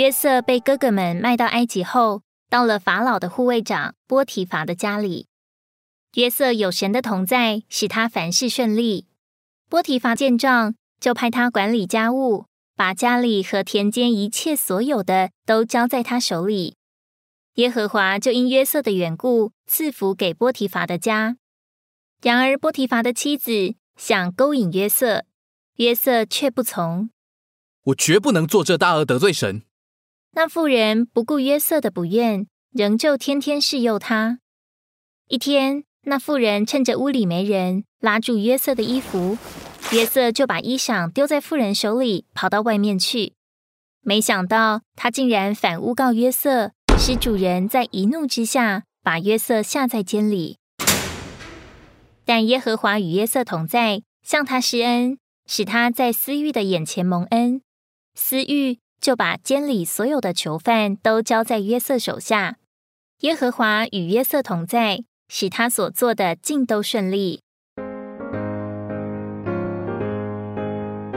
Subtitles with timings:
[0.00, 5.26] 约瑟被哥哥们卖到埃及后，到了法老的护卫长波提乏的家里。
[6.14, 9.06] 约瑟有神的同在，使他凡事顺利。
[9.68, 16.76] 波提乏见状，就派他管理家务，把家里和田间一切所有的都交在他手里。
[17.56, 21.36] 耶和华就因约瑟的缘故赐福给波提乏的家。
[22.22, 25.26] 然而波提乏的妻子想勾引约瑟，
[25.76, 27.10] 约瑟却不从。
[27.82, 29.64] 我绝不能做这大恶得罪神。
[30.32, 34.38] 那妇人不顾约瑟的不愿，仍旧天天试诱他。
[35.28, 39.36] 一天，那妇人趁着屋里没人，拉住约瑟的衣服，
[39.92, 43.32] 约瑟就把衣裳丢在妇人手里，跑到外面去。
[44.02, 46.72] 没想到他竟然反诬告约瑟。
[46.98, 50.58] 使主人在一怒之下把约瑟下在监里，
[52.26, 57.62] 但耶和华与约瑟同在，向他施恩，使他在私欲的眼前蒙恩。
[58.14, 62.56] 私欲就把监里所有的囚犯都交在约瑟手下。
[63.20, 67.40] 耶和华与约瑟同在，使他所做的尽都顺利。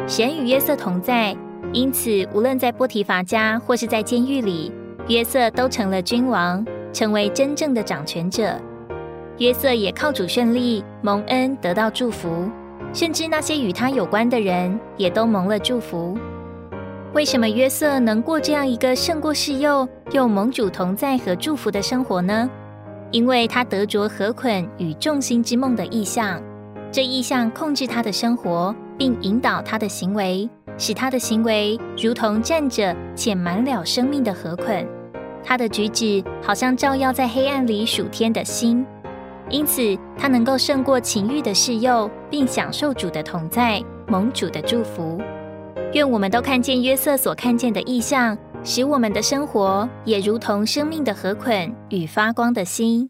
[0.08, 1.36] 神与约瑟同在，
[1.72, 4.72] 因此无论在波提乏家或是在监狱里。
[5.08, 8.58] 约瑟都成了君王，成为真正的掌权者。
[9.38, 12.50] 约瑟也靠主顺利蒙恩，得到祝福，
[12.94, 16.18] 甚至那些与他有关的人也都蒙了祝福。
[17.14, 22.50] 为什么约瑟能过这样一个胜过世幼又蒙主同在和祝福的生活呢？
[23.12, 26.42] 因为他得着何捆与众星之梦的意象，
[26.92, 30.50] 这意象控制他的生活，并引导他的行为。
[30.76, 34.84] 使他的行为如同站着且满了生命的河捆，
[35.44, 38.84] 他的举止好像照耀在黑暗里数天的星，
[39.52, 45.22] 因此他能够胜过情欲的侍诱，并享受主的同在，蒙主的祝福。
[45.94, 53.08] 愿我们都看见约瑟所看见的意象，使我们的生活也如同生命的河捆与发光的星。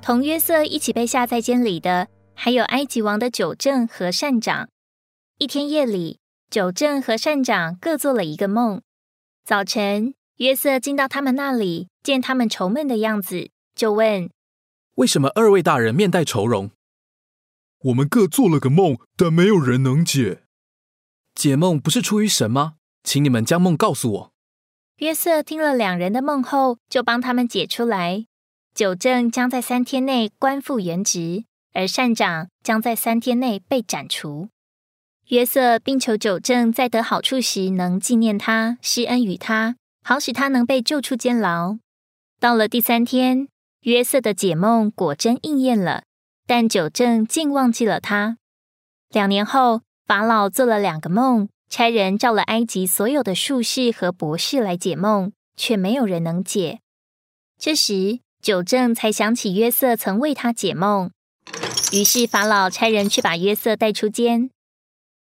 [0.00, 4.70] 同约瑟一起被下在监里的，还有埃及王的九正和善长。
[5.36, 6.18] 一天夜里，
[6.48, 8.80] 九正和善长各做了一个梦。
[9.44, 14.28] 早晨，约瑟进到他们那里，见他们愁闷的样子，就问
[14.96, 16.70] ：“为什么二位大人面带愁容
[17.84, 20.42] ？”“我们各做了个梦，但没有人能解。
[21.34, 22.74] 解梦不是出于神吗？
[23.04, 24.32] 请你们将梦告诉我。”
[24.98, 28.26] 约瑟听了两人的梦后，就帮他们解出来。
[28.74, 34.48] 九正将在三天内官复原职，而善长将在三天内被斩除。
[35.28, 41.78] 约瑟并求九正在得好处时能纪念他，施恩于他，好使他能被救出监牢。
[42.38, 43.48] 到了第三天，
[43.80, 46.04] 约瑟的解梦果真应验了，
[46.46, 48.36] 但九正竟忘记了他。
[49.08, 56.80] 两年后，法老做了两个梦，差人召了埃及所有的术士和博士来解梦，却没有人能解。
[57.58, 61.10] 这时，九正才想起约瑟曾为他解梦，
[61.94, 64.50] 于是法老差人去把约瑟带出监。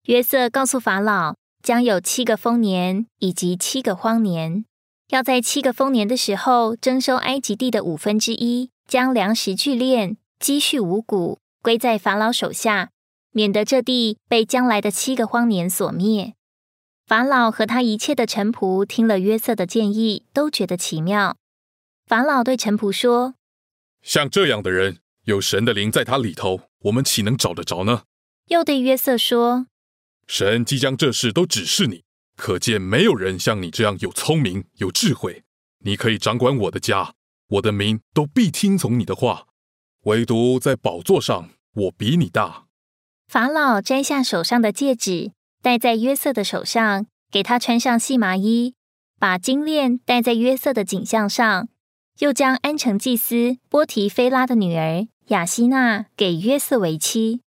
[0.05, 4.65] 约瑟告诉法老，将有七个丰年以及七个荒年，
[5.09, 12.91] 要在七个丰年的时候征收埃及地的五分之一，将粮食聚敛，积蓄五谷，归在法老手下，
[13.33, 16.35] 免得这地被将来的七个荒年所灭。
[17.07, 21.37] 法老和他一切的臣仆听了约瑟的建议，都觉得奇妙。
[22.07, 23.35] 法老对臣仆说
[24.03, 28.03] ：“像这样的人，有神的灵在他里头，我们岂能找得着呢？”
[28.47, 29.67] 又对约瑟说
[30.33, 32.05] ：“神即将这事都指示你，
[32.37, 35.43] 可见没有人像你这样有聪明、有智慧。
[35.85, 37.15] 你可以掌管我的家，
[37.49, 39.49] 我的民都必听从你的话。
[40.05, 42.67] 唯独在宝座上，我比你大。”
[43.27, 48.77] 法老摘下手上的戒指，戴在约瑟的手上，给他穿上细麻衣，
[49.19, 51.67] 把金链戴在约瑟的颈项上。
[52.21, 57.41] 又将安城祭司波提菲拉的女儿雅西娜给约瑟为妻，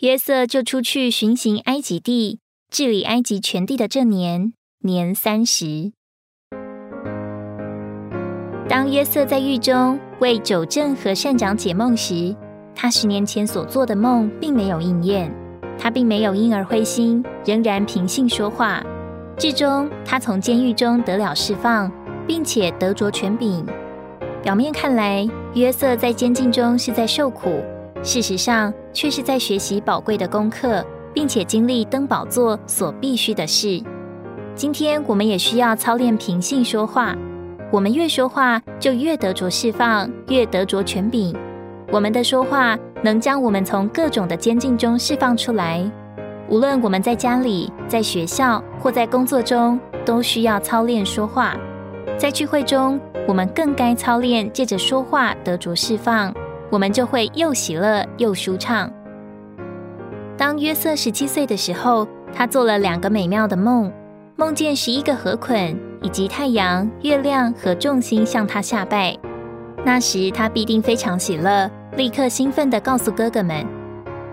[0.00, 2.38] 约瑟就出去巡行埃及地，
[2.70, 5.90] 治理埃及全地的这年年三十。
[8.68, 12.36] 当约瑟在狱中为九正和善长解梦时，
[12.74, 15.34] 他十年前所做的梦并没有应验，
[15.78, 18.84] 他并没有因而灰心，仍然凭信说话。
[19.38, 21.90] 至终，他从监狱中得了释放，
[22.26, 23.64] 并且得着权柄。
[24.42, 27.62] 表面看来，约瑟在监禁中是在受苦，
[28.02, 33.82] 事实上却是在学习宝贵的功课，并且经历登宝座所必须的事。
[34.54, 37.14] 今天我们也需要操练平性说话。
[37.72, 41.36] 我们越说话，就越得着释放，越得着权柄。
[41.90, 45.84] 我们的说话能将我们从各种的监禁中释放出来。
[46.48, 51.56] 无论我们在家里、在学校或在工作中，都需要操练说话。
[52.16, 56.32] 在聚会中，我们更该操练借着说话得着释放，
[56.70, 58.90] 我们就会又喜乐又舒畅。
[60.36, 63.92] 当约瑟十七岁的时候，他做了两个美妙的梦，
[64.36, 65.76] 梦见十一个河捆。
[66.02, 69.16] 以及太阳、月亮和众星向他下拜，
[69.84, 73.66] 那时他必定非常喜乐，立刻兴奋地告诉哥哥们。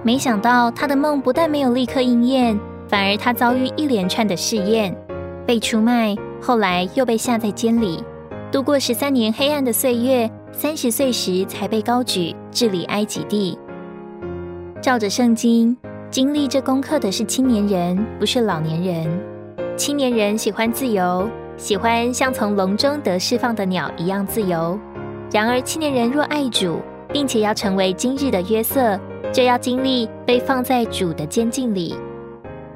[0.04, 4.96] 没想到他的梦不但没有立刻应验，反而他遭遇一连串的试验，
[5.48, 8.04] 被出卖，后来又被下在监里，
[8.54, 10.30] 度过十三年黑暗的岁月。
[10.52, 13.58] 三十岁时才被高举治理埃及地。
[14.80, 15.76] 照着圣经，
[16.12, 19.20] 经历这功课的是青年人，不是老年人。
[19.76, 21.28] 青年人喜欢自由。
[21.58, 24.80] 喜欢像从笼中得释放的鸟一样自由。
[25.32, 26.80] 然而，青年人若爱主，
[27.12, 29.00] 并且要成为今日的约瑟，
[29.32, 31.96] 就要经历被放在主的监禁里。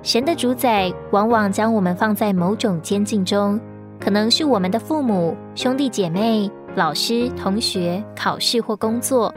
[0.01, 3.59] 神的主宰往往将我们放在某种监禁中，
[4.07, 9.35] 可能是我们的父母、兄弟姐妹、老师、同学、考试或工作。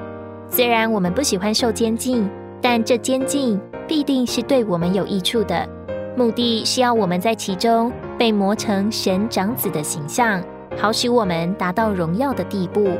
[0.48, 2.30] 虽然我们不喜欢受监禁，
[2.62, 5.68] 但这监禁必定是对我们有益处的，
[6.16, 7.90] 目的是要我们在其中。
[8.16, 10.40] 被磨成神长子的形象，
[10.78, 12.90] 好使我们达到荣耀的地步。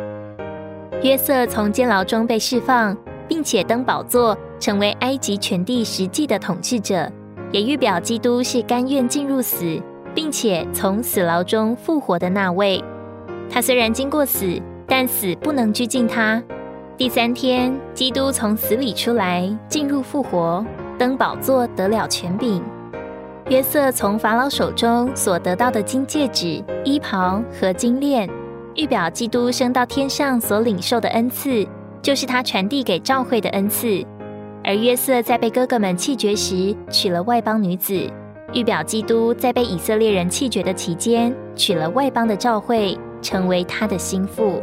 [1.05, 2.97] 约瑟从监牢中被释放，
[3.29, 7.09] 并且登宝座，成为埃及全地实际的统治者，
[7.53, 9.81] 也预表基督是甘愿进入死，
[10.15, 12.83] 并且从死牢中复活的那位。
[13.49, 16.43] 他虽然经过死，但死不能拘禁他。
[16.97, 20.65] 第三天，基督从死里出来，进入复活，
[20.99, 22.63] 登宝座，得了权柄。
[23.49, 28.29] 约瑟从法老手中所得到的金戒指、衣袍和金链，
[28.75, 31.67] 预表基督升到天上所领受的恩赐，
[32.01, 34.05] 就是他传递给教会的恩赐。
[34.63, 38.09] 而约瑟在被哥哥们弃绝时，娶了外邦女子，
[38.53, 44.61] 预表基督在被以色列人弃绝的期间，娶了外邦的教会，成为他的心腹。